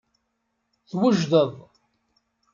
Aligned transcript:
Twejdeḍ. 0.89 1.51